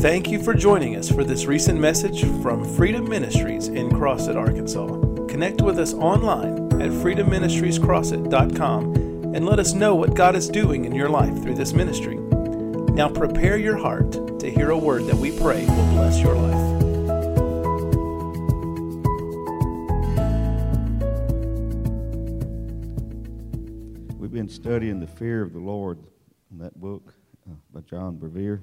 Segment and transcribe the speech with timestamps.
[0.00, 4.86] Thank you for joining us for this recent message from Freedom Ministries in Crossett, Arkansas.
[5.26, 10.94] Connect with us online at freedomministriescrossett.com and let us know what God is doing in
[10.94, 12.14] your life through this ministry.
[12.14, 16.54] Now prepare your heart to hear a word that we pray will bless your life.
[24.16, 25.98] We've been studying the fear of the Lord
[26.52, 27.14] in that book
[27.50, 28.62] uh, by John Bevere.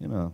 [0.00, 0.32] You know,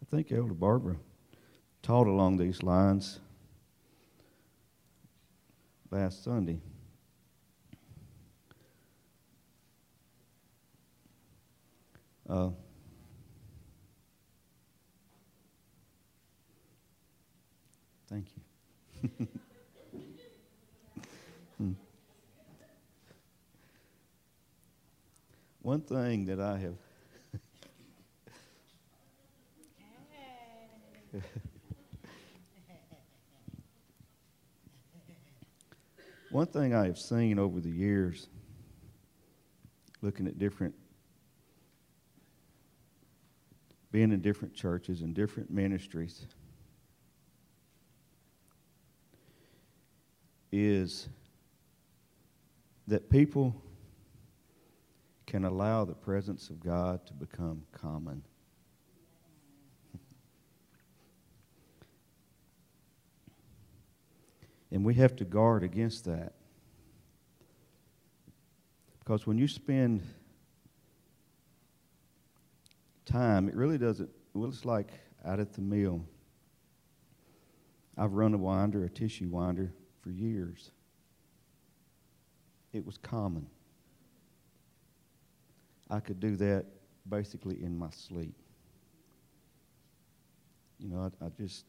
[0.00, 0.96] I think Elder Barbara
[1.82, 3.18] taught along these lines
[5.90, 6.60] last Sunday.
[12.28, 12.50] Uh,
[18.08, 18.26] thank
[19.02, 19.28] you.
[25.62, 26.74] One thing that I have.
[36.30, 38.28] One thing I have seen over the years,
[40.02, 40.74] looking at different,
[43.90, 46.26] being in different churches and different ministries,
[50.52, 51.08] is
[52.86, 53.62] that people
[55.28, 58.22] can allow the presence of God to become common.
[64.70, 66.34] And we have to guard against that.
[68.98, 70.02] Because when you spend
[73.06, 74.90] time, it really doesn't, well, it's like
[75.24, 76.04] out at the mill.
[77.96, 80.70] I've run a winder, a tissue winder, for years.
[82.72, 83.46] It was common.
[85.90, 86.66] I could do that
[87.08, 88.34] basically in my sleep.
[90.78, 91.64] You know, I, I just,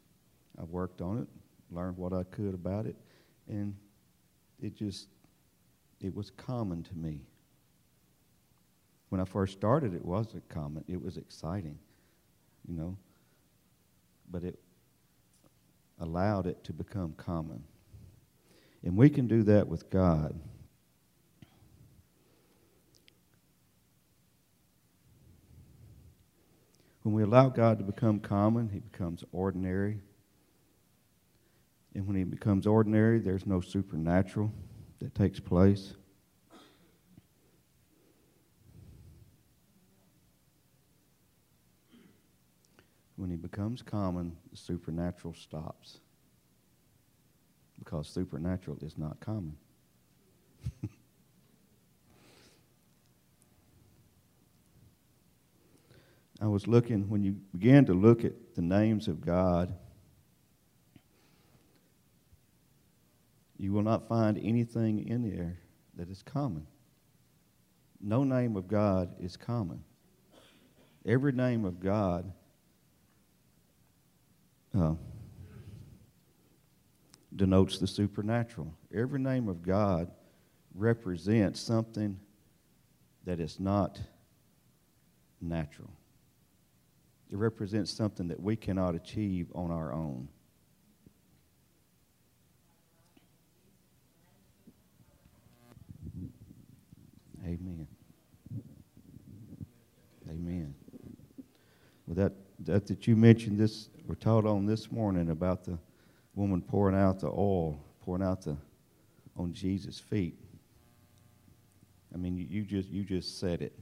[0.59, 1.27] I worked on it,
[1.71, 2.95] learned what I could about it,
[3.47, 3.75] and
[4.61, 5.07] it just,
[6.01, 7.21] it was common to me.
[9.09, 10.83] When I first started, it wasn't common.
[10.87, 11.79] It was exciting,
[12.67, 12.97] you know,
[14.29, 14.59] but it
[15.99, 17.63] allowed it to become common.
[18.83, 20.39] And we can do that with God.
[27.09, 29.99] When we allow God to become common, He becomes ordinary.
[31.95, 34.53] And when He becomes ordinary, there's no supernatural
[34.99, 35.95] that takes place.
[43.15, 46.01] When He becomes common, the supernatural stops
[47.79, 49.57] because supernatural is not common.
[56.41, 59.73] I was looking, when you began to look at the names of God,
[63.57, 65.59] you will not find anything in there
[65.95, 66.65] that is common.
[67.99, 69.83] No name of God is common.
[71.05, 72.31] Every name of God
[74.77, 74.93] uh,
[77.35, 78.73] denotes the supernatural.
[78.93, 80.09] Every name of God
[80.73, 82.17] represents something
[83.25, 83.99] that is not
[85.41, 85.91] natural.
[87.31, 90.27] It represents something that we cannot achieve on our own.
[97.45, 97.87] Amen.
[100.29, 100.75] Amen.
[102.05, 102.33] Well, that,
[102.65, 105.77] that that you mentioned this, we're taught on this morning about the
[106.35, 108.57] woman pouring out the oil, pouring out the
[109.35, 110.37] on Jesus' feet.
[112.13, 113.73] I mean, you, you just you just said it.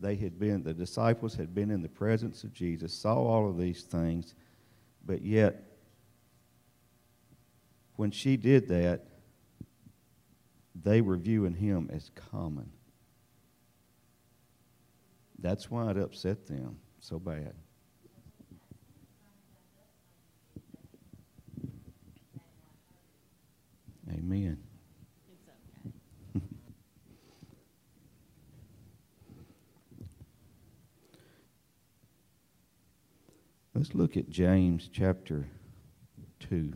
[0.00, 3.58] They had been the disciples had been in the presence of Jesus, saw all of
[3.58, 4.34] these things,
[5.04, 5.64] but yet
[7.96, 9.06] when she did that,
[10.84, 12.70] they were viewing him as common.
[15.40, 17.54] That's why it upset them so bad.
[24.12, 24.67] Amen.
[33.78, 35.46] Let's look at James chapter
[36.40, 36.72] 2.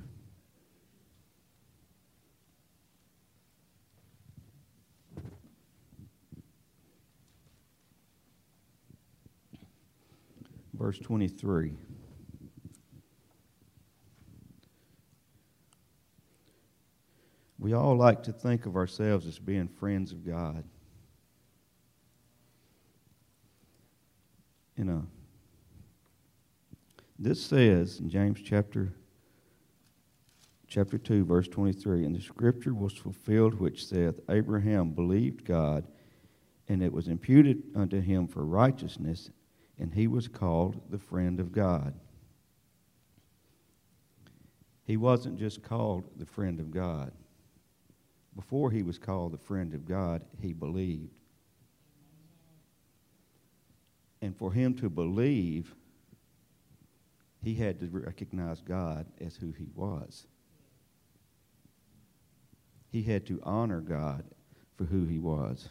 [10.74, 11.72] Verse 23.
[17.58, 20.62] We all like to think of ourselves as being friends of God.
[24.76, 25.02] In a
[27.18, 28.92] this says in James chapter
[30.66, 35.86] chapter 2 verse 23 and the scripture was fulfilled which saith Abraham believed God
[36.68, 39.30] and it was imputed unto him for righteousness
[39.78, 41.94] and he was called the friend of God.
[44.84, 47.12] He wasn't just called the friend of God.
[48.34, 51.12] Before he was called the friend of God, he believed.
[54.20, 55.74] And for him to believe,
[57.42, 60.26] he had to recognize God as who he was.
[62.90, 64.24] He had to honor God
[64.76, 65.68] for who he was.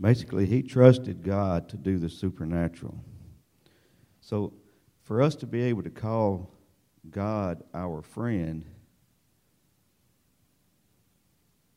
[0.00, 2.98] Basically, he trusted God to do the supernatural.
[4.20, 4.54] So,
[5.02, 6.50] for us to be able to call
[7.10, 8.64] God our friend,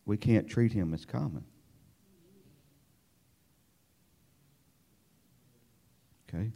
[0.06, 1.44] we can't treat him as common.
[6.34, 6.52] Okay?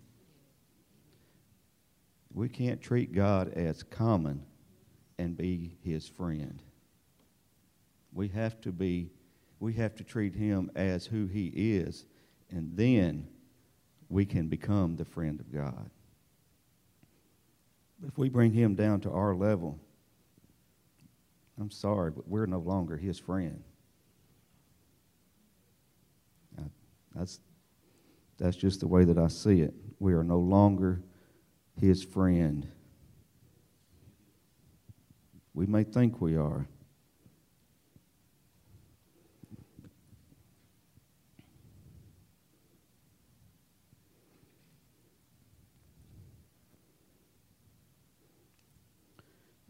[2.34, 4.44] We can't treat God as common
[5.18, 6.62] and be his friend.
[8.14, 9.12] We have to be
[9.60, 12.06] we have to treat him as who he is
[12.52, 13.28] and then
[14.10, 15.90] we can become the friend of God.
[18.08, 19.80] If we bring him down to our level,
[21.60, 23.64] I'm sorry, but we're no longer his friend.
[27.18, 27.40] That's,
[28.38, 29.74] that's just the way that I see it.
[30.00, 31.02] We are no longer
[31.80, 32.68] his friend.
[35.54, 36.68] We may think we are.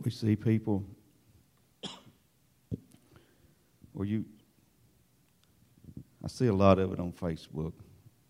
[0.03, 0.85] We see people
[3.91, 4.23] where you,
[6.23, 7.73] I see a lot of it on Facebook.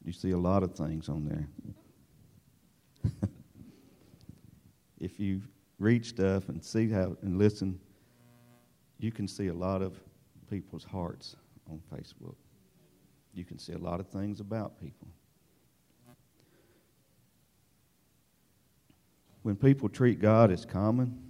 [0.08, 3.12] You see a lot of things on there.
[5.02, 5.42] if you
[5.80, 7.78] read stuff and see how and listen,
[9.00, 10.00] you can see a lot of
[10.50, 11.36] people's hearts
[11.70, 12.38] on Facebook.
[13.34, 15.10] You can see a lot of things about people.
[19.42, 21.28] When people treat God as common,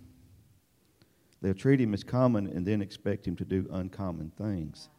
[1.42, 4.90] They'll treat him as common and then expect him to do uncommon things.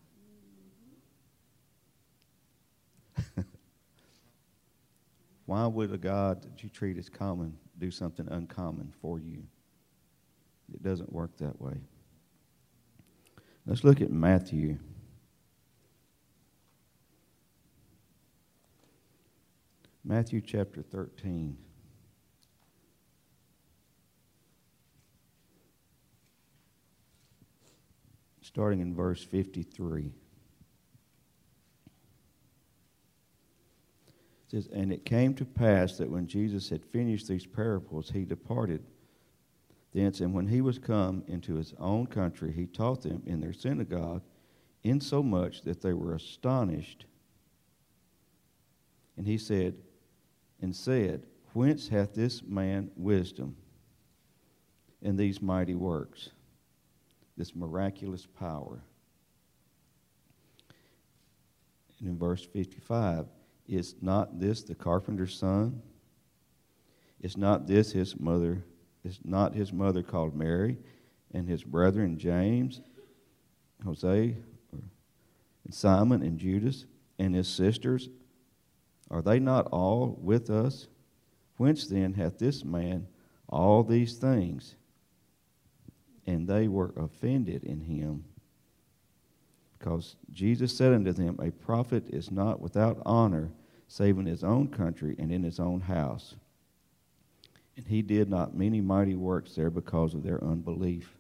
[5.48, 9.44] Why would a God that you treat as common do something uncommon for you?
[10.70, 11.80] It doesn't work that way.
[13.64, 14.76] Let's look at Matthew.
[20.04, 21.56] Matthew chapter 13.
[28.42, 30.10] starting in verse 53.
[34.50, 38.82] Says, And it came to pass that when Jesus had finished these parables, he departed
[39.94, 40.20] thence.
[40.20, 44.22] And when he was come into his own country, he taught them in their synagogue,
[44.82, 47.04] insomuch that they were astonished.
[49.16, 49.75] And he said,
[50.61, 53.56] and said, Whence hath this man wisdom
[55.02, 56.30] and these mighty works?
[57.38, 58.82] this miraculous power.
[62.00, 63.26] And in verse 55,
[63.68, 65.82] is not this the carpenter's son?
[67.20, 68.64] Is not this his mother?
[69.04, 70.78] Is not his mother called Mary,
[71.32, 72.80] and his brethren James,
[73.84, 74.37] Jose,
[74.72, 76.87] and Simon, and Judas,
[77.18, 78.08] and his sisters?
[79.10, 80.88] Are they not all with us?
[81.56, 83.06] Whence then hath this man
[83.48, 84.76] all these things?
[86.28, 88.22] and they were offended in him.
[89.78, 93.50] Because Jesus said unto them, A prophet is not without honor,
[93.88, 96.35] save in his own country and in his own house.
[97.76, 101.14] And he did not many mighty works there because of their unbelief.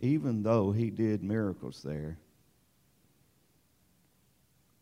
[0.00, 2.18] Even though he did miracles there,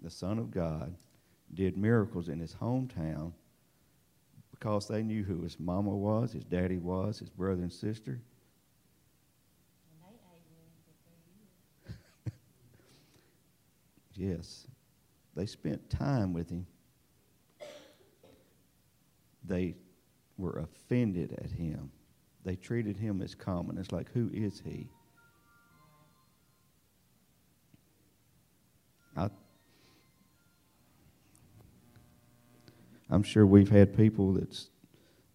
[0.03, 0.95] the Son of God
[1.55, 3.33] did miracles in his hometown
[4.51, 8.21] because they knew who his mama was, his daddy was, his brother and sister.
[14.21, 14.67] Yes,
[15.35, 16.67] they spent time with him.
[19.45, 19.75] They
[20.37, 21.91] were offended at him.
[22.45, 23.79] They treated him as common.
[23.79, 24.89] It's like, who is he?
[29.17, 29.29] I
[33.11, 34.71] I'm sure we've had people that's,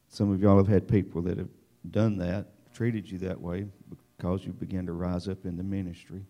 [0.07, 1.49] some of y'all have had people that have
[1.91, 6.25] done that, treated you that way because you began to rise up in the ministry.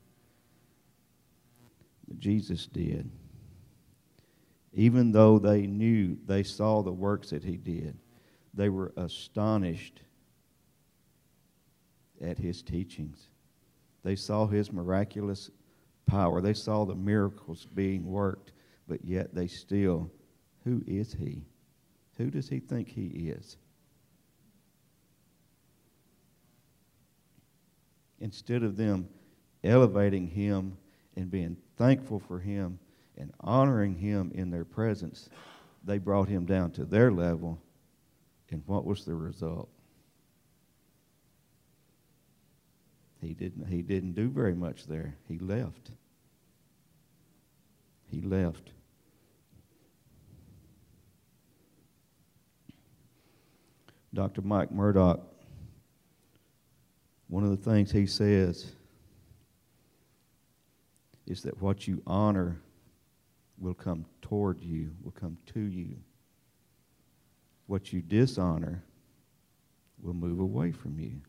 [2.07, 3.09] But Jesus did.
[4.73, 7.97] Even though they knew, they saw the works that he did,
[8.53, 10.01] they were astonished
[12.21, 13.29] at his teachings.
[14.03, 15.49] They saw his miraculous
[16.05, 16.41] power.
[16.41, 18.51] They saw the miracles being worked,
[18.87, 20.11] but yet they still,
[20.63, 21.45] who is he?
[22.17, 23.57] Who does he think he is?
[28.19, 29.07] Instead of them
[29.63, 30.77] elevating him
[31.15, 32.79] and being thankful for him
[33.17, 35.29] and honoring him in their presence,
[35.83, 37.59] they brought him down to their level.
[38.51, 39.69] And what was the result?
[43.21, 45.15] He didn't, he didn't do very much there.
[45.27, 45.91] He left.
[48.11, 48.71] He left.
[54.13, 54.41] Dr.
[54.41, 55.19] Mike Murdock,
[57.27, 58.71] one of the things he says
[61.27, 62.61] is that what you honor
[63.57, 65.95] will come toward you, will come to you.
[67.67, 68.83] What you dishonor
[70.01, 71.21] will move away from you.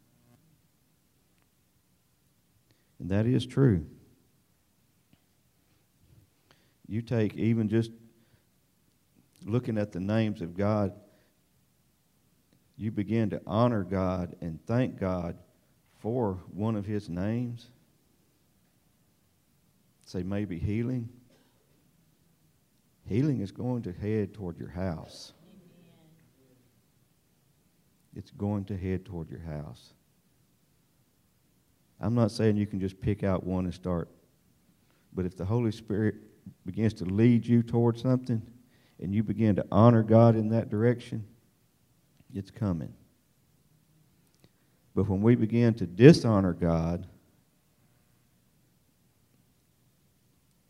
[2.98, 3.86] And that is true.
[6.88, 7.90] You take even just
[9.44, 10.92] looking at the names of God,
[12.76, 15.38] you begin to honor God and thank God
[15.98, 17.70] for one of his names.
[20.06, 21.08] Say maybe healing.
[23.08, 25.32] Healing is going to head toward your house.
[28.14, 29.92] It's going to head toward your house.
[32.00, 34.08] I'm not saying you can just pick out one and start,
[35.12, 36.14] but if the Holy Spirit
[36.64, 38.40] begins to lead you toward something
[39.00, 41.26] and you begin to honor God in that direction,
[42.32, 42.94] it's coming.
[44.94, 47.06] But when we begin to dishonor God,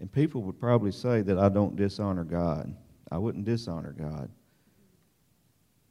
[0.00, 2.74] and people would probably say that I don't dishonor God,
[3.10, 4.30] I wouldn't dishonor God.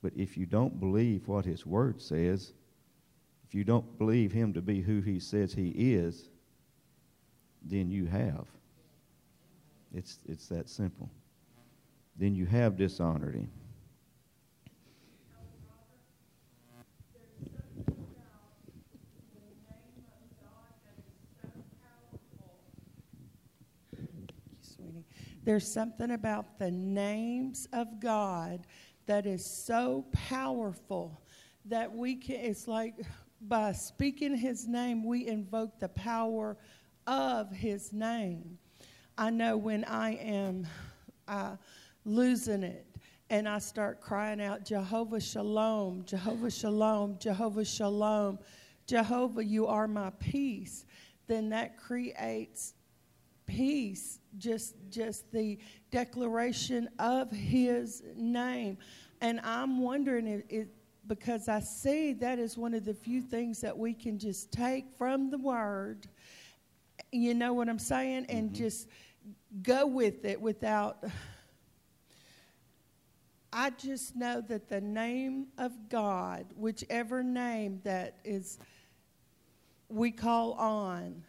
[0.01, 2.53] But if you don't believe what His Word says,
[3.47, 6.29] if you don't believe him to be who he says he is,
[7.63, 8.47] then you have.
[9.93, 11.09] It's, it's that simple.
[12.15, 13.51] Then you have dishonored him.
[25.45, 28.65] There's something about the names of God
[29.05, 31.21] that is so powerful
[31.65, 32.95] that we can, it's like
[33.41, 36.57] by speaking his name, we invoke the power
[37.05, 38.57] of his name.
[39.19, 40.65] I know when I am
[41.27, 41.57] uh,
[42.05, 42.87] losing it
[43.29, 48.39] and I start crying out, Jehovah Shalom, Jehovah Shalom, Jehovah Shalom,
[48.87, 50.85] Jehovah, you are my peace,
[51.27, 52.73] then that creates
[53.45, 55.57] peace, just, just the
[55.91, 58.77] declaration of his name.
[59.21, 60.67] And I'm wondering if, if
[61.07, 64.91] because I see that is one of the few things that we can just take
[64.97, 66.07] from the Word.
[67.11, 68.25] You know what I'm saying?
[68.29, 68.55] And mm-hmm.
[68.55, 68.87] just
[69.61, 71.03] go with it without.
[73.53, 78.59] I just know that the name of God, whichever name that is
[79.87, 81.23] we call on,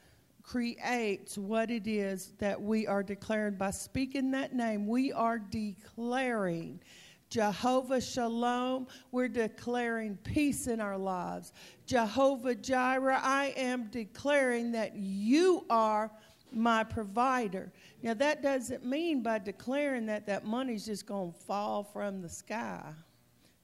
[0.47, 3.57] creates what it is that we are declaring.
[3.57, 6.81] By speaking that name, we are declaring
[7.29, 11.53] Jehovah Shalom, we're declaring peace in our lives.
[11.85, 16.13] Jehovah Jireh, I am declaring that you are
[16.53, 17.73] my provider.
[18.03, 22.29] Now, that doesn't mean by declaring that that money's just going to fall from the
[22.29, 22.93] sky.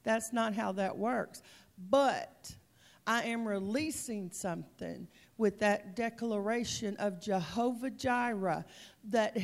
[0.02, 1.42] That's not how that works.
[1.88, 2.52] But
[3.06, 5.06] I am releasing something
[5.42, 8.64] with that declaration of Jehovah Jireh
[9.10, 9.36] that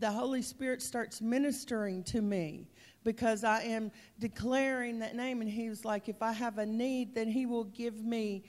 [0.00, 2.68] the Holy Spirit starts ministering to me
[3.04, 5.40] because I am declaring that name.
[5.40, 8.42] And he was like, if I have a need, then he will give me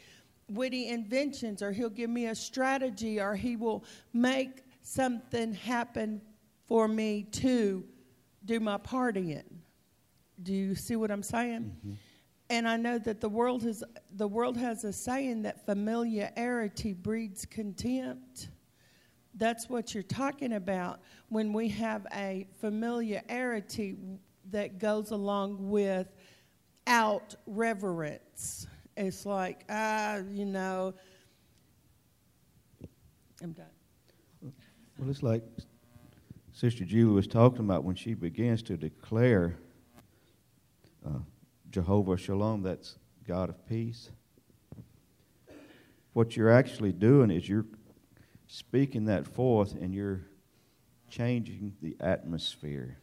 [0.49, 6.19] witty inventions, or he'll give me a strategy, or he will make something happen
[6.67, 7.85] for me to
[8.43, 9.43] do my part in.
[10.41, 11.75] Do you see what I'm saying?
[11.77, 11.93] Mm-hmm.
[12.51, 13.81] And I know that the world has
[14.17, 18.49] the world has a saying that familiarity breeds contempt.
[19.35, 23.95] That's what you're talking about when we have a familiarity
[24.49, 26.07] that goes along with
[26.87, 28.67] out reverence.
[28.97, 30.93] It's like, ah, you know,
[33.41, 34.51] I'm done.
[34.99, 35.43] Well, it's like
[36.51, 39.55] Sister Julie was talking about when she begins to declare
[41.07, 41.19] uh,
[41.71, 44.11] Jehovah Shalom, that's God of peace.
[46.13, 47.65] What you're actually doing is you're
[48.47, 50.27] speaking that forth and you're
[51.09, 52.97] changing the atmosphere.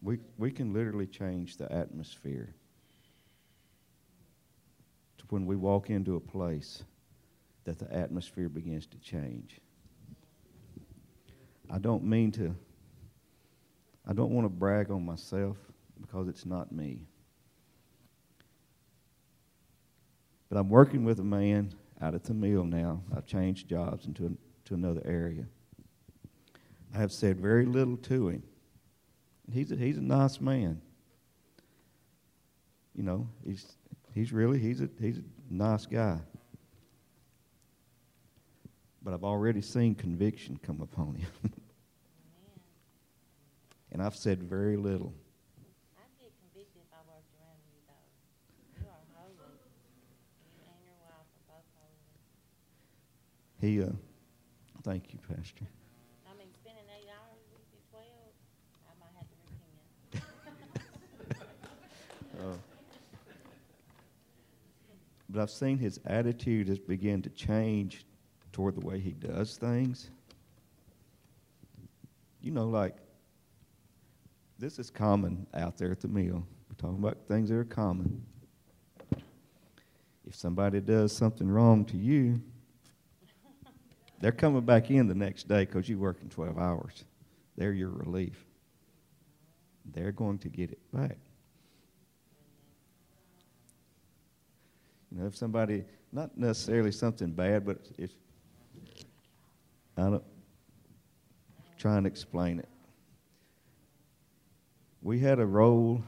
[0.00, 2.54] We, we can literally change the atmosphere.
[5.18, 6.84] To when we walk into a place,
[7.64, 9.58] that the atmosphere begins to change.
[11.68, 12.54] I don't mean to,
[14.06, 15.56] I don't want to brag on myself
[16.00, 17.08] because it's not me.
[20.48, 23.02] But I'm working with a man out at the mill now.
[23.16, 24.36] I've changed jobs into
[24.66, 25.46] to another area.
[26.94, 28.42] I have said very little to him.
[29.52, 30.80] He's a, he's a nice man.
[32.94, 33.76] You know, he's
[34.12, 36.18] he's really he's a he's a nice guy.
[39.02, 41.28] But I've already seen conviction come upon him.
[43.92, 45.12] and I've said very little.
[53.64, 53.86] He, uh,
[54.82, 55.64] thank you, Pastor.
[56.30, 58.04] I mean, spending eight hours with 12,
[58.84, 59.36] I might have to
[60.12, 60.28] repent.
[62.38, 62.56] Uh,
[65.30, 68.04] but I've seen his attitude has begun to change
[68.52, 70.10] toward the way he does things.
[72.42, 72.96] You know, like,
[74.58, 76.46] this is common out there at the mill.
[76.68, 78.26] We're talking about things that are common.
[80.26, 82.42] If somebody does something wrong to you,
[84.24, 87.04] they're coming back in the next day because you're working 12 hours.
[87.58, 88.42] They're your relief.
[89.92, 91.18] They're going to get it back.
[95.12, 98.12] You know, if somebody, not necessarily something bad, but if,
[99.98, 100.24] I don't,
[101.76, 102.68] try and explain it.
[105.02, 106.02] We had a roll,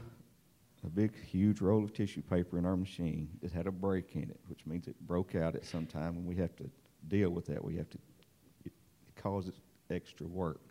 [0.83, 4.23] a big, huge roll of tissue paper in our machine that had a break in
[4.23, 6.67] it, which means it broke out at some time, and we have to
[7.07, 7.63] deal with that.
[7.63, 7.97] We have to,
[8.65, 8.71] it,
[9.15, 10.61] causes extra work.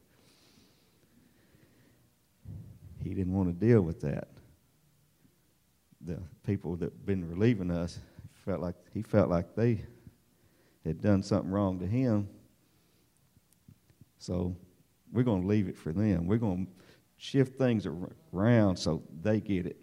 [3.03, 4.29] He didn't want to deal with that.
[6.01, 7.99] The people that been relieving us
[8.33, 9.81] felt like he felt like they
[10.85, 12.29] had done something wrong to him.
[14.19, 14.57] So
[15.13, 16.27] we're going to leave it for them.
[16.27, 16.73] We're going to
[17.17, 17.87] shift things
[18.33, 19.83] around so they get it.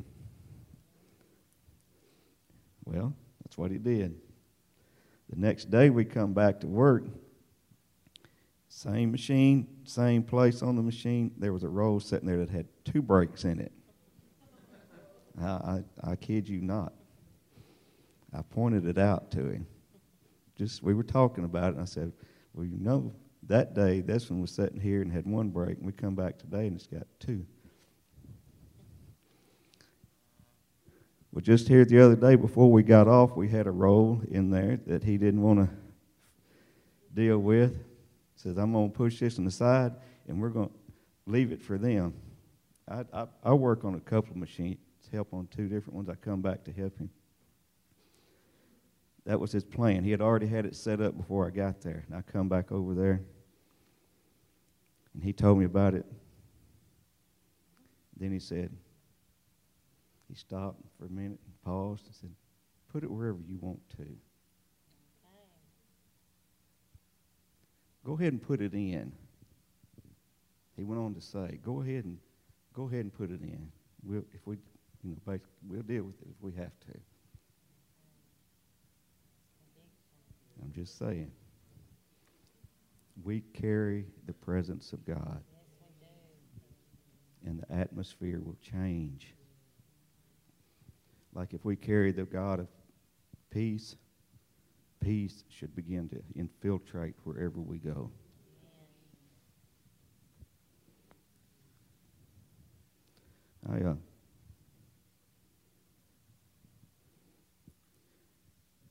[2.85, 4.19] Well, that's what he did.
[5.29, 7.03] The next day we come back to work.
[8.69, 11.31] Same machine, same place on the machine.
[11.37, 13.71] There was a roll sitting there that had two breaks in it.
[15.39, 16.93] I, I, I kid you not.
[18.33, 19.67] I pointed it out to him.
[20.55, 22.11] Just we were talking about it, and I said,
[22.53, 23.13] "Well, you know,
[23.47, 26.37] that day this one was sitting here and had one break, and we come back
[26.37, 27.45] today and it's got two."
[31.33, 34.51] Well, just here the other day before we got off, we had a roll in
[34.51, 35.69] there that he didn't want to
[37.11, 37.83] deal with.
[38.35, 39.93] Says, I'm going to push this on the side
[40.27, 40.75] and we're going to
[41.25, 42.13] leave it for them.
[42.87, 44.77] I, I, I work on a couple of machines,
[45.11, 46.07] help on two different ones.
[46.07, 47.09] I come back to help him.
[49.25, 50.03] That was his plan.
[50.03, 52.03] He had already had it set up before I got there.
[52.07, 53.21] And I come back over there
[55.15, 56.05] and he told me about it.
[58.19, 58.69] Then he said,
[60.33, 62.31] he stopped for a minute and paused and said,
[62.91, 64.05] Put it wherever you want to.
[68.03, 69.11] Go ahead and put it in.
[70.75, 72.17] He went on to say, Go ahead and
[72.73, 73.71] go ahead and put it in.
[74.03, 74.57] We'll, if we,
[75.03, 76.99] you know, basically, we'll deal with it if we have to.
[80.63, 81.31] I'm just saying.
[83.23, 85.43] We carry the presence of God.
[87.45, 89.35] and the atmosphere will change
[91.33, 92.67] like if we carry the God of
[93.49, 93.95] peace,
[94.99, 98.11] peace should begin to infiltrate wherever we go.
[103.69, 103.95] I, uh,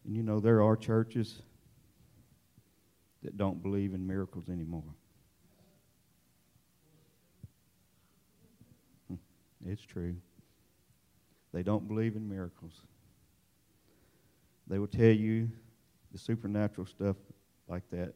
[0.05, 1.43] and you know, there are churches
[3.23, 4.83] that don't believe in miracles anymore.
[9.09, 9.17] Hmm,
[9.67, 10.17] it's true.
[11.53, 12.73] They don't believe in miracles.
[14.67, 15.51] They will tell you
[16.13, 17.17] the supernatural stuff
[17.69, 18.15] like that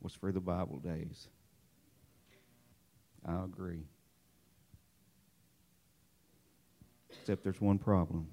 [0.00, 1.28] was for the Bible days.
[3.26, 3.82] I agree.
[7.10, 8.28] Except there's one problem.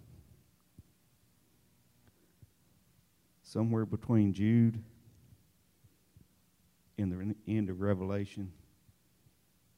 [3.43, 4.81] Somewhere between Jude
[6.97, 8.51] and the end of Revelation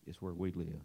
[0.05, 0.81] is where we live.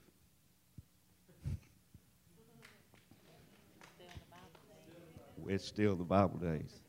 [5.48, 6.80] It's still the Bible days.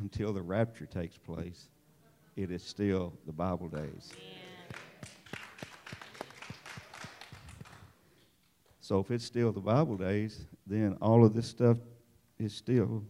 [0.00, 1.68] Until the rapture takes place,
[2.36, 4.12] it is still the Bible days.
[8.80, 11.78] So if it's still the Bible days, then all of this stuff
[12.38, 13.02] is still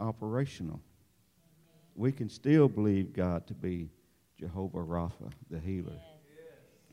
[0.00, 0.80] operational.
[1.94, 3.90] We can still believe God to be
[4.38, 6.00] Jehovah Rapha, the healer,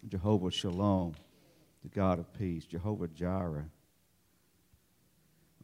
[0.08, 1.16] Jehovah Shalom,
[1.84, 3.66] the God of peace, Jehovah Jireh,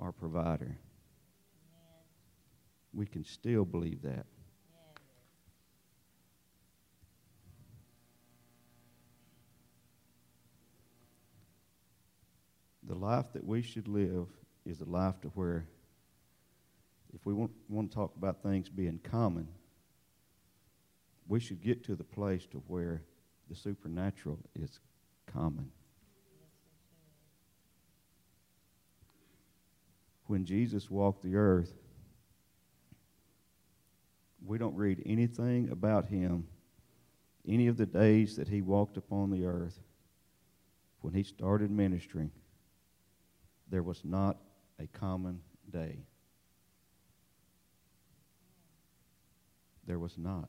[0.01, 0.77] our provider.
[2.93, 4.25] We can still believe that.
[12.83, 14.27] The life that we should live
[14.65, 15.65] is a life to where,
[17.13, 19.47] if we want, want to talk about things being common,
[21.27, 23.03] we should get to the place to where
[23.49, 24.79] the supernatural is
[25.31, 25.71] common.
[30.31, 31.73] When Jesus walked the earth,
[34.45, 36.47] we don't read anything about him
[37.45, 39.77] any of the days that he walked upon the earth.
[41.01, 42.31] When he started ministering
[43.69, 44.37] there was not
[44.79, 45.97] a common day.
[49.85, 50.47] There was not.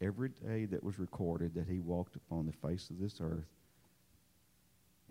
[0.00, 3.46] Every day that was recorded that he walked upon the face of this earth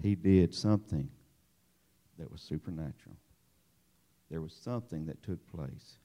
[0.04, 1.10] he did something
[2.18, 3.16] that was supernatural
[4.30, 5.98] there was something that took place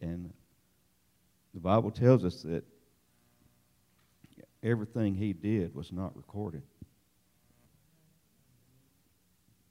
[0.00, 0.32] and
[1.54, 2.64] the Bible tells us that
[4.62, 6.62] everything he did was not recorded.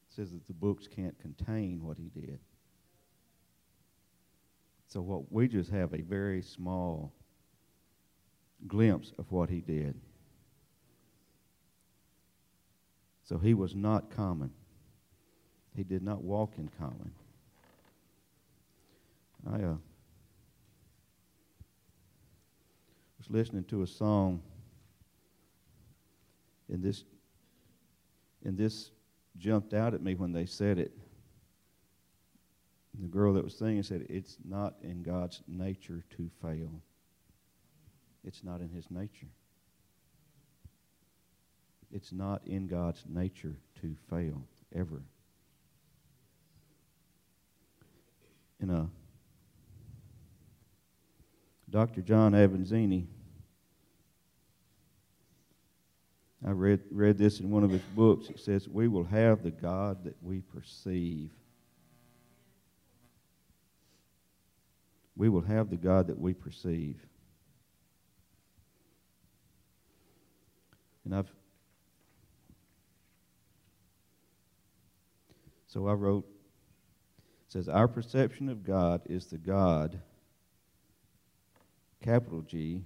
[0.10, 2.40] It says that the books can't contain what he did.
[4.88, 7.14] So what we just have a very small
[8.68, 9.96] glimpse of what he did.
[13.26, 14.52] So he was not common.
[15.76, 17.12] He did not walk in common.
[19.48, 19.76] I uh,
[23.20, 24.42] was listening to a song,
[26.68, 27.04] and this
[28.44, 28.90] and this
[29.38, 30.98] jumped out at me when they said it.
[33.00, 36.82] The girl that was singing said, "It's not in God's nature to fail.
[38.24, 39.28] It's not in His nature.
[41.92, 45.04] It's not in God's nature to fail ever."
[48.60, 48.90] In a
[51.76, 52.02] Dr.
[52.02, 53.06] John Avanzini.
[56.48, 58.30] I read, read this in one of his books.
[58.30, 61.32] It says, We will have the God that we perceive.
[65.18, 66.96] We will have the God that we perceive.
[71.04, 71.30] And I've
[75.68, 76.26] so I wrote
[77.50, 80.00] says our perception of God is the God
[82.02, 82.84] capital G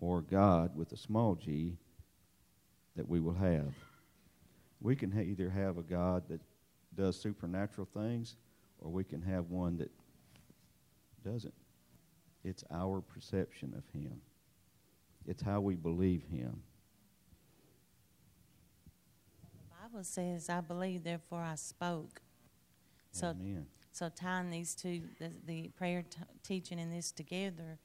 [0.00, 1.76] or God with a small g
[2.96, 3.72] that we will have.
[4.80, 6.40] We can ha- either have a God that
[6.94, 8.36] does supernatural things
[8.80, 9.90] or we can have one that
[11.24, 11.54] doesn't.
[12.44, 14.20] It's our perception of Him,
[15.26, 16.62] it's how we believe Him.
[19.52, 22.20] The Bible says, I believe, therefore I spoke.
[23.12, 23.66] So, Amen.
[23.92, 27.78] so tying these two, the, the prayer t- teaching and this together,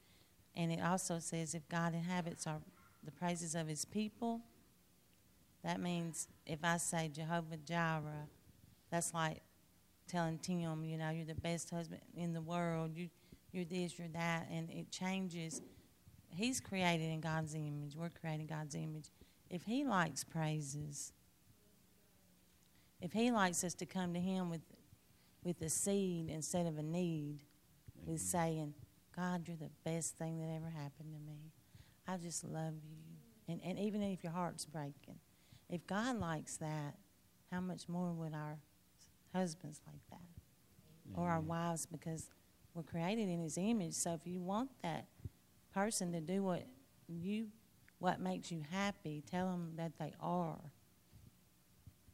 [0.58, 2.58] and it also says, if God inhabits our,
[3.04, 4.41] the praises of his people,
[5.63, 8.28] that means if I say Jehovah Jireh,
[8.89, 9.41] that's like
[10.08, 12.91] telling Tim, you know, you're the best husband in the world.
[12.96, 13.10] You,
[13.52, 15.62] you're this, you're that, and it changes.
[16.30, 17.96] He's created in God's image.
[17.96, 19.12] We're creating God's image.
[19.52, 21.13] If He likes praises,
[23.00, 24.62] if He likes us to come to Him with,
[25.43, 27.43] with a seed instead of a need,
[28.06, 28.74] with saying,
[29.17, 31.51] God, you're the best thing that ever happened to me.
[32.08, 32.97] I just love you.
[33.49, 35.19] And, and even if your heart's breaking,
[35.69, 36.95] if God likes that,
[37.51, 38.60] how much more would our
[39.34, 41.19] husbands like that?
[41.19, 42.30] Or our wives, because
[42.73, 43.93] we're created in His image.
[43.93, 45.08] So if you want that
[45.73, 46.67] person to do what
[47.08, 47.47] you,
[47.99, 50.60] what makes you happy, tell them that they are.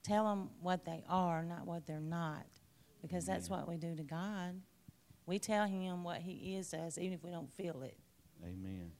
[0.04, 2.46] Tell them what they are, not what they're not,
[3.02, 4.62] because that's what we do to God.
[5.26, 7.98] We tell Him what He is to us, even if we don't feel it.
[8.44, 8.92] Amen.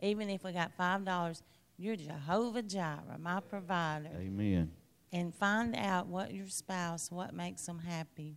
[0.00, 1.42] Even if we got five dollars,
[1.78, 4.70] you're Jehovah Jireh, my provider Amen.
[5.12, 8.36] and find out what your spouse, what makes them happy.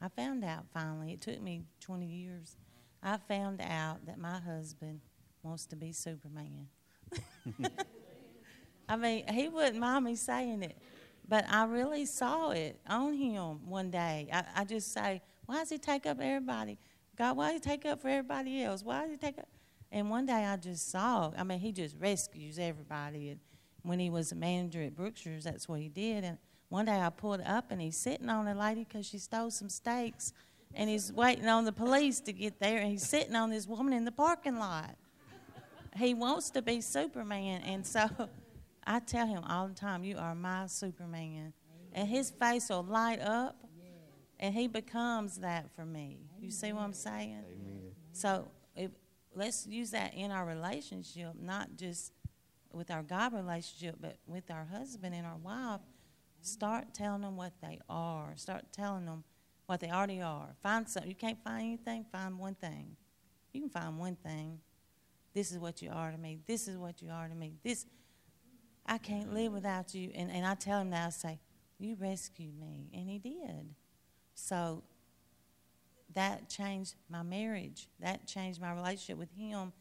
[0.00, 1.12] I found out finally.
[1.12, 2.56] It took me 20 years.
[3.02, 5.00] I found out that my husband
[5.42, 6.68] wants to be Superman.
[8.88, 10.76] I mean, he wouldn't mind me saying it,
[11.28, 14.28] But I really saw it on him one day.
[14.32, 16.78] I, I just say, why does he take up everybody?
[17.18, 18.84] God, why does he take up for everybody else?
[18.84, 19.48] Why does he take up?
[19.90, 23.30] And one day I just saw, I mean, he just rescues everybody.
[23.30, 23.40] And
[23.82, 26.22] when he was a manager at Brookshire's, that's what he did.
[26.22, 29.50] And one day I pulled up and he's sitting on a lady because she stole
[29.50, 30.32] some steaks.
[30.72, 32.78] And he's waiting on the police to get there.
[32.78, 34.94] And he's sitting on this woman in the parking lot.
[35.96, 37.62] He wants to be Superman.
[37.62, 38.06] And so
[38.86, 41.52] I tell him all the time, You are my Superman.
[41.92, 43.56] And his face will light up,
[44.40, 46.18] and he becomes that for me.
[46.40, 47.44] You see what I'm saying?
[47.46, 47.92] Amen.
[48.12, 48.90] So if,
[49.34, 52.12] let's use that in our relationship, not just
[52.72, 55.80] with our God relationship, but with our husband and our wife.
[56.40, 58.32] Start telling them what they are.
[58.36, 59.24] Start telling them
[59.66, 60.48] what they already are.
[60.62, 61.10] Find something.
[61.10, 62.96] You can't find anything, find one thing.
[63.52, 64.58] You can find one thing.
[65.34, 66.40] This is what you are to me.
[66.46, 67.56] This is what you are to me.
[67.62, 67.84] This
[68.86, 70.10] I can't live without you.
[70.14, 71.40] And, and I tell him that, I say,
[71.78, 72.88] You rescued me.
[72.94, 73.74] And he did.
[74.40, 74.82] So
[76.14, 77.88] that changed my marriage.
[78.00, 79.72] That changed my relationship with him.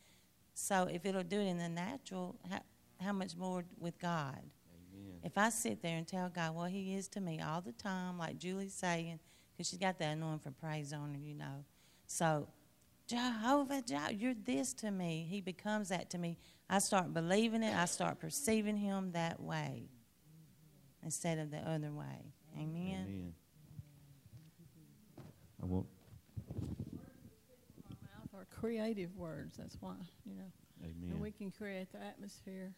[0.53, 2.59] So if it'll do it in the natural, how,
[2.99, 4.37] how much more with God?
[4.37, 5.19] Amen.
[5.23, 8.17] If I sit there and tell God what He is to me all the time,
[8.17, 9.19] like Julie's saying,
[9.53, 11.63] because she's got that anointing for praise on her, you know.
[12.07, 12.47] So,
[13.07, 15.25] Jehovah, Jehovah, you're this to me.
[15.29, 16.37] He becomes that to me.
[16.69, 17.75] I start believing it.
[17.75, 21.05] I start perceiving Him that way mm-hmm.
[21.05, 22.33] instead of the other way.
[22.55, 23.05] Amen.
[23.07, 23.33] Amen.
[25.61, 25.85] I want.
[26.61, 29.55] mouth are creative words.
[29.57, 29.95] That's why,
[30.25, 30.51] you know.
[30.83, 31.11] Amen.
[31.11, 32.73] And we can create the atmosphere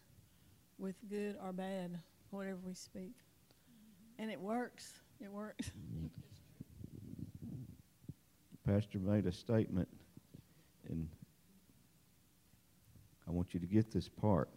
[0.79, 1.99] with good or bad,
[2.31, 3.13] whatever we speak.
[4.17, 4.93] And it works.
[5.19, 5.71] It works.
[8.65, 9.87] Pastor made a statement,
[10.89, 11.07] and
[13.27, 14.49] I want you to get this part.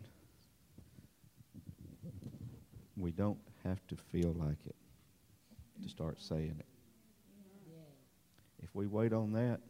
[2.96, 4.76] We don't have to feel like it
[5.82, 6.66] to start saying it.
[8.74, 9.60] If we wait on that,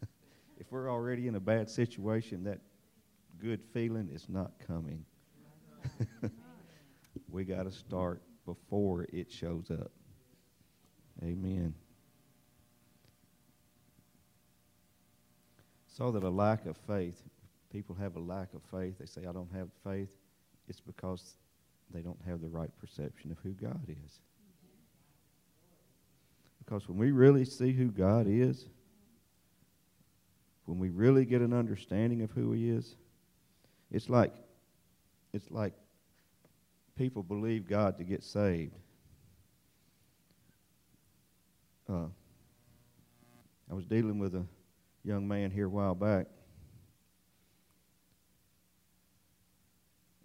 [0.58, 2.60] if we're already in a bad situation, that
[3.38, 5.04] good feeling is not coming.
[7.28, 9.90] we got to start before it shows up.
[11.22, 11.74] Amen.
[15.94, 17.22] So that a lack of faith,
[17.70, 18.94] people have a lack of faith.
[18.98, 20.16] They say, I don't have faith.
[20.68, 21.36] It's because
[21.92, 24.20] they don't have the right perception of who God is.
[26.68, 28.66] Because when we really see who God is,
[30.66, 32.94] when we really get an understanding of who He is,
[33.90, 34.34] it's like
[35.32, 35.72] it's like
[36.94, 38.74] people believe God to get saved.
[41.88, 42.08] Uh,
[43.70, 44.44] I was dealing with a
[45.04, 46.26] young man here a while back,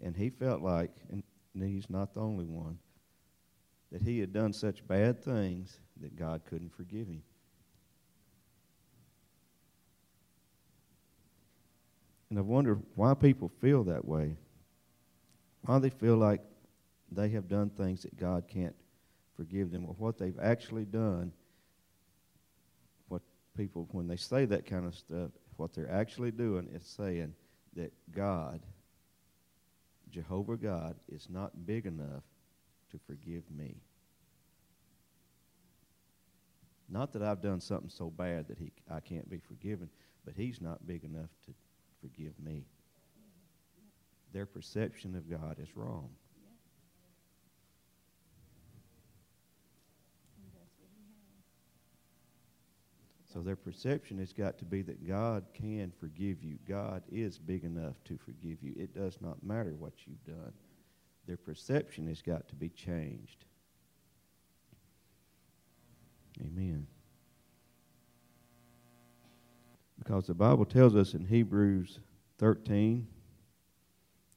[0.02, 1.22] and he felt like, and
[1.54, 2.78] he's not the only one,
[3.90, 7.22] that he had done such bad things that God couldn't forgive him.
[12.30, 14.36] And I wonder why people feel that way.
[15.62, 16.40] Why they feel like
[17.12, 18.74] they have done things that God can't
[19.36, 21.32] forgive them, or what they've actually done.
[23.08, 23.22] What
[23.56, 27.34] people, when they say that kind of stuff, what they're actually doing is saying
[27.76, 28.60] that God,
[30.10, 32.22] Jehovah God, is not big enough
[32.90, 33.76] to forgive me.
[36.94, 39.90] Not that I've done something so bad that he, I can't be forgiven,
[40.24, 41.52] but He's not big enough to
[42.00, 42.66] forgive me.
[44.32, 46.08] Their perception of God is wrong.
[53.32, 56.58] So their perception has got to be that God can forgive you.
[56.68, 58.72] God is big enough to forgive you.
[58.76, 60.52] It does not matter what you've done.
[61.26, 63.46] Their perception has got to be changed.
[66.40, 66.86] Amen.
[69.98, 71.98] Because the Bible tells us in Hebrews
[72.38, 73.06] 13,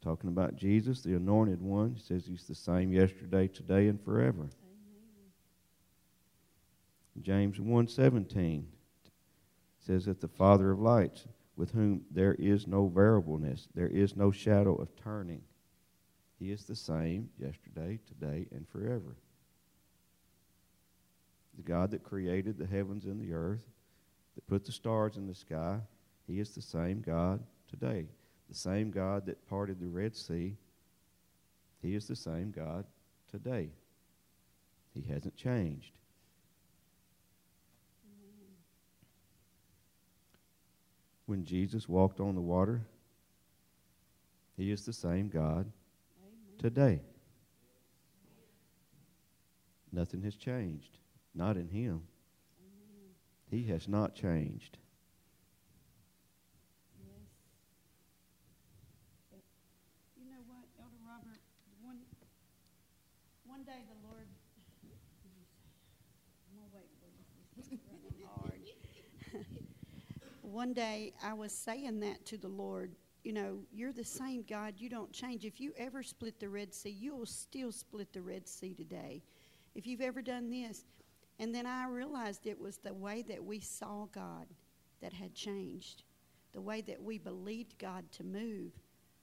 [0.02, 4.50] talking about Jesus, the anointed one, it says he's the same yesterday, today, and forever.
[7.22, 8.66] James 1:17
[9.80, 14.32] says that the Father of lights, with whom there is no variableness, there is no
[14.32, 15.42] shadow of turning.
[16.38, 19.16] He is the same yesterday, today, and forever.
[21.58, 23.68] The God that created the heavens and the earth,
[24.36, 25.80] that put the stars in the sky,
[26.28, 28.06] He is the same God today.
[28.50, 30.56] The same God that parted the Red Sea,
[31.82, 32.86] He is the same God
[33.30, 33.70] today.
[34.94, 35.92] He hasn't changed.
[41.26, 42.84] When Jesus walked on the water,
[44.56, 45.70] He is the same God
[46.58, 47.02] today.
[49.92, 50.98] Nothing has changed.
[51.38, 52.02] Not in him.
[53.52, 54.80] He has not changed.
[60.18, 61.40] You know what, Elder Robert,
[61.84, 61.98] one,
[63.46, 64.26] one day the Lord.
[70.42, 74.76] One day I was saying that to the Lord, you know, you're the same God,
[74.78, 75.44] you don't change.
[75.44, 79.22] If you ever split the Red Sea, you'll still split the Red Sea today.
[79.76, 80.86] If you've ever done this.
[81.40, 84.48] And then I realized it was the way that we saw God
[85.02, 86.04] that had changed.
[86.54, 88.72] The way that we believed God to move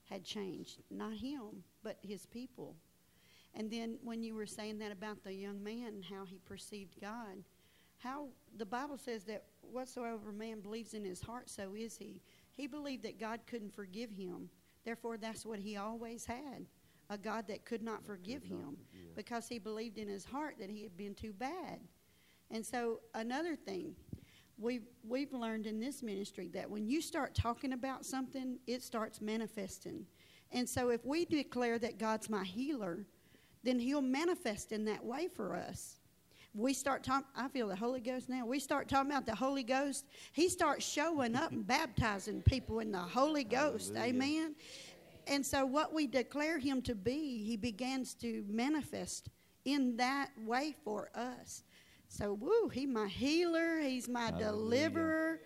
[0.09, 0.81] had changed.
[0.89, 2.75] Not him, but his people.
[3.53, 7.43] And then when you were saying that about the young man, how he perceived God,
[7.97, 12.21] how the Bible says that whatsoever man believes in his heart, so is he.
[12.51, 14.49] He believed that God couldn't forgive him.
[14.83, 16.65] Therefore, that's what he always had
[17.09, 18.77] a God that could not forgive him
[19.15, 21.79] because he believed in his heart that he had been too bad.
[22.51, 23.95] And so, another thing,
[24.57, 29.21] we've, we've learned in this ministry that when you start talking about something, it starts
[29.21, 30.05] manifesting.
[30.51, 33.05] And so, if we declare that God's my healer,
[33.63, 35.97] then He'll manifest in that way for us.
[36.53, 38.45] We start talking, I feel the Holy Ghost now.
[38.45, 40.05] We start talking about the Holy Ghost.
[40.31, 43.93] He starts showing up and baptizing people in the Holy Ghost.
[43.93, 44.15] Hallelujah.
[44.15, 44.55] Amen.
[45.27, 49.29] And so, what we declare Him to be, He begins to manifest
[49.65, 51.63] in that way for us.
[52.17, 54.45] So, woo, He my healer, He's my Hallelujah.
[54.45, 55.39] deliverer,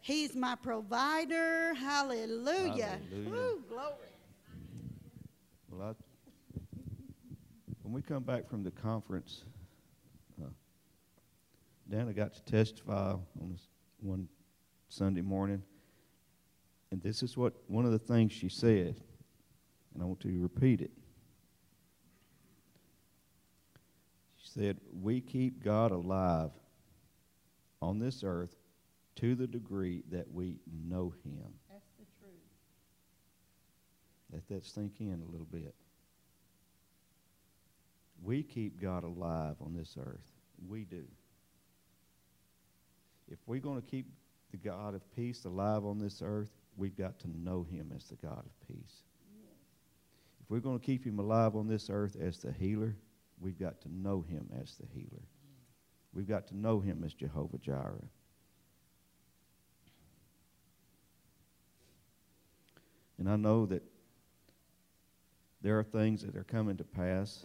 [0.00, 1.74] He's my provider.
[1.74, 2.98] Hallelujah.
[3.08, 3.30] Hallelujah.
[3.30, 4.08] Woo, glory.
[5.70, 5.94] Well, I,
[7.82, 9.44] when we come back from the conference,
[10.42, 10.48] uh,
[11.88, 13.68] Dana got to testify on this
[14.00, 14.26] one
[14.88, 15.62] Sunday morning,
[16.90, 18.96] and this is what one of the things she said,
[19.94, 20.90] and I want to repeat it.
[24.58, 26.50] Said, "We keep God alive
[27.80, 28.56] on this earth
[29.16, 32.32] to the degree that we know Him." That's the truth.
[34.32, 35.74] Let that sink in a little bit.
[38.22, 40.32] We keep God alive on this earth.
[40.66, 41.04] We do.
[43.28, 44.10] If we're going to keep
[44.50, 48.16] the God of peace alive on this earth, we've got to know him as the
[48.16, 49.02] God of peace.
[50.40, 52.96] If we're going to keep him alive on this earth as the healer,
[53.40, 55.22] we've got to know him as the healer.
[56.12, 58.08] We've got to know him as Jehovah Jireh.
[63.18, 63.82] And I know that
[65.60, 67.44] there are things that are coming to pass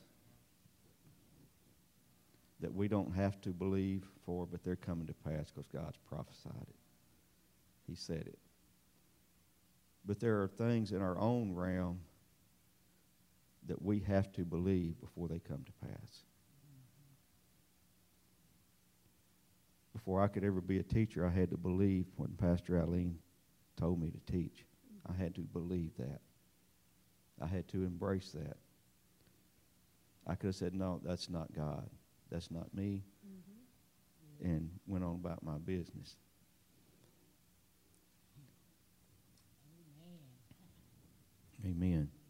[2.60, 6.53] that we don't have to believe for, but they're coming to pass because God's prophesied
[6.62, 6.75] it.
[7.88, 8.39] He said it.
[10.06, 11.99] But there are things in our own realm
[13.67, 16.23] that we have to believe before they come to pass.
[19.93, 23.19] Before I could ever be a teacher, I had to believe when Pastor Eileen
[23.78, 24.65] told me to teach.
[25.08, 26.21] I had to believe that.
[27.41, 28.58] I had to embrace that.
[30.26, 31.89] I could have said, no, that's not God.
[32.32, 33.04] That's not me.
[34.41, 36.15] And went on about my business.
[41.65, 42.10] Amen.
[42.10, 42.22] Um,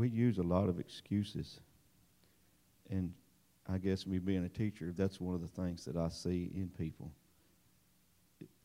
[0.00, 1.60] we use a lot of excuses.
[2.88, 3.12] And
[3.68, 6.70] I guess me being a teacher, that's one of the things that I see in
[6.70, 7.12] people.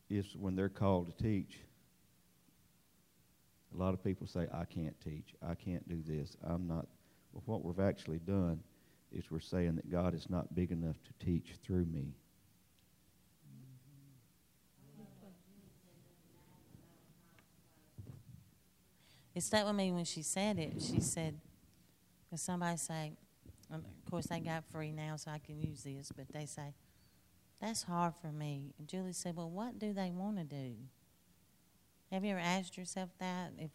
[0.09, 1.59] Is when they're called to teach,
[3.73, 5.33] a lot of people say, I can't teach.
[5.45, 6.37] I can't do this.
[6.41, 6.87] I'm not.
[7.33, 8.61] Well, what we've actually done
[9.11, 12.13] is we're saying that God is not big enough to teach through me.
[19.35, 20.81] It's that with me when she said it.
[20.81, 21.37] She said,
[22.23, 23.17] because somebody say,
[23.69, 26.73] um, of course they got free now, so I can use this, but they say,
[27.61, 28.73] that's hard for me.
[28.79, 30.75] And Julie said, well, what do they want to do?
[32.11, 33.51] Have you ever asked yourself that?
[33.57, 33.71] If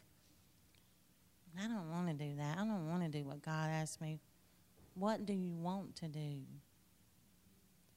[1.63, 4.19] I don't want to do that, I don't want to do what God asked me.
[4.95, 6.39] What do you want to do?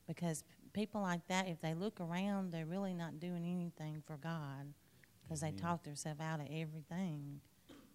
[0.08, 0.44] Because
[0.74, 4.74] people like that, if they look around, they're really not doing anything for God
[5.24, 7.40] because they talk themselves out of everything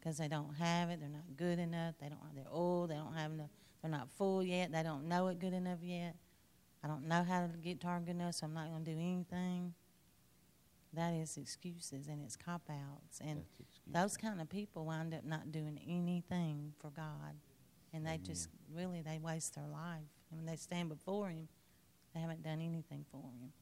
[0.09, 1.01] because they don't have it.
[1.01, 1.95] They're not good enough.
[2.01, 2.19] They don't.
[2.35, 2.91] They're old.
[2.91, 3.51] They don't have enough.
[3.83, 4.73] They're not full yet.
[4.73, 6.17] They don't know it good enough yet.
[6.83, 8.99] I don't know how to get guitar good enough, so I'm not going to do
[8.99, 9.75] anything.
[10.95, 13.45] That is excuses and it's cop outs, and
[13.87, 17.37] those kind of people wind up not doing anything for God,
[17.93, 18.25] and they Amen.
[18.25, 20.09] just really they waste their life.
[20.31, 21.49] And when they stand before Him,
[22.15, 23.53] They haven't done anything for him.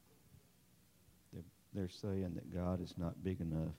[1.32, 1.42] They're,
[1.74, 3.74] they're saying that God is not big enough.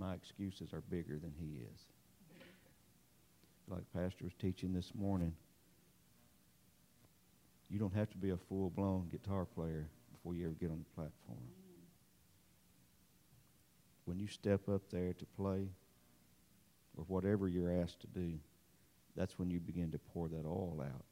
[0.00, 1.80] My excuses are bigger than He is.
[3.68, 5.34] Like Pastor was teaching this morning,
[7.68, 10.78] you don't have to be a full blown guitar player before you ever get on
[10.78, 11.38] the platform.
[14.06, 15.68] When you step up there to play,
[16.96, 18.32] or whatever you're asked to do,
[19.16, 21.04] that's when you begin to pour that all out.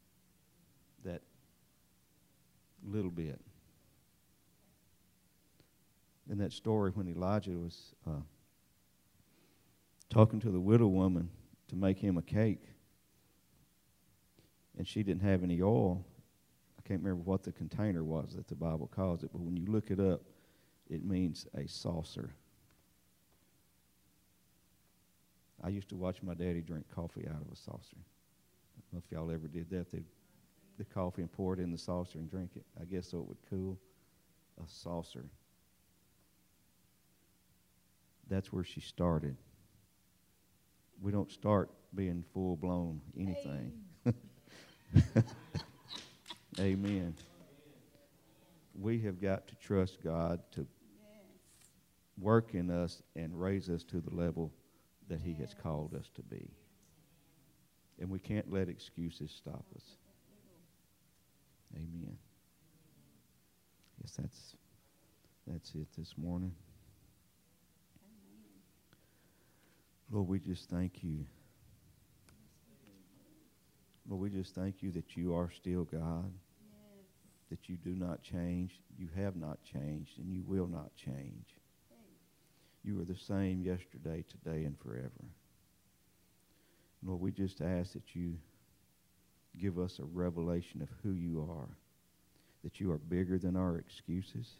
[1.05, 1.21] That
[2.83, 3.39] little bit.
[6.31, 8.21] In that story, when Elijah was uh,
[10.11, 11.31] talking to the widow woman
[11.69, 12.63] to make him a cake,
[14.77, 16.05] and she didn't have any oil,
[16.79, 19.67] I can't remember what the container was that the Bible calls it, but when you
[19.67, 20.23] look it up,
[20.89, 22.31] it means a saucer.
[25.63, 27.97] I used to watch my daddy drink coffee out of a saucer.
[27.97, 29.91] I don't know if y'all ever did that.
[29.91, 30.05] They'd
[30.79, 32.65] the coffee and pour it in the saucer and drink it.
[32.81, 33.77] I guess so it would cool.
[34.65, 35.25] A saucer.
[38.29, 39.37] That's where she started.
[41.01, 43.73] We don't start being full blown anything.
[46.61, 47.15] Amen.
[48.75, 50.67] We have got to trust God to
[52.21, 54.53] work in us and raise us to the level
[55.09, 56.51] that He has called us to be.
[58.01, 59.97] And we can't let excuses stop us.
[61.75, 62.17] Amen.
[64.01, 64.55] Yes, that's
[65.47, 66.55] that's it this morning.
[70.11, 71.27] Lord, we just thank you.
[74.09, 77.05] Lord, we just thank you that you are still God, yes.
[77.51, 81.57] that you do not change, you have not changed, and you will not change.
[82.83, 85.11] You are the same yesterday, today, and forever.
[87.05, 88.39] Lord, we just ask that you
[89.59, 91.69] give us a revelation of who you are,
[92.65, 94.53] that you are bigger than our excuses,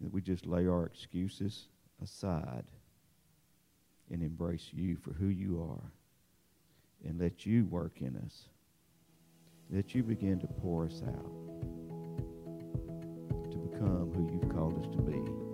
[0.00, 1.66] that we just lay our excuses
[2.00, 2.64] aside
[4.10, 5.92] and embrace you for who you are
[7.08, 8.48] and let you work in us.
[9.70, 11.32] That you begin to pour us out
[13.50, 15.47] to become who you've called us to be.